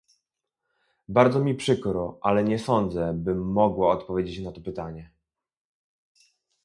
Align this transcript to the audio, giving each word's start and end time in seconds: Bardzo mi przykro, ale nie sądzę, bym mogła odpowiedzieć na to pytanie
Bardzo 1.07 1.43
mi 1.43 1.55
przykro, 1.55 2.17
ale 2.21 2.43
nie 2.43 2.59
sądzę, 2.59 3.13
bym 3.13 3.51
mogła 3.51 3.91
odpowiedzieć 3.91 4.39
na 4.39 4.51
to 4.51 4.61
pytanie 4.61 5.11